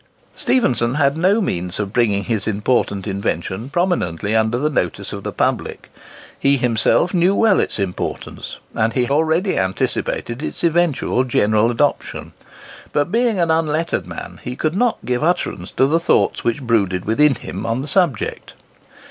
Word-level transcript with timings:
Stephenson 0.35 0.95
had 0.95 1.15
no 1.15 1.39
means 1.39 1.79
of 1.79 1.93
bringing 1.93 2.23
his 2.23 2.47
important 2.47 3.05
invention 3.05 3.69
prominently 3.69 4.35
under 4.35 4.57
the 4.57 4.67
notice 4.67 5.13
of 5.13 5.21
the 5.23 5.31
public. 5.31 5.91
He 6.39 6.57
himself 6.57 7.13
knew 7.13 7.35
well 7.35 7.59
its 7.59 7.77
importance, 7.77 8.57
and 8.73 8.93
he 8.93 9.07
already 9.07 9.59
anticipated 9.59 10.41
its 10.41 10.63
eventual 10.63 11.23
general 11.23 11.69
adoption; 11.69 12.33
but 12.93 13.11
being 13.11 13.39
an 13.39 13.51
unlettered 13.51 14.07
man, 14.07 14.39
he 14.43 14.55
could 14.55 14.75
not 14.75 14.97
give 15.05 15.23
utterance 15.23 15.69
to 15.77 15.85
the 15.85 15.99
thoughts 15.99 16.43
which 16.43 16.63
brooded 16.63 17.05
within 17.05 17.35
him 17.35 17.63
on 17.67 17.81
the 17.83 17.87
subject. 17.87 18.55